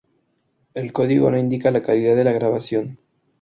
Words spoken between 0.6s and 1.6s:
El código no